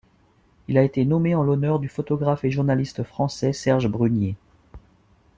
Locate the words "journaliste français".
2.49-3.53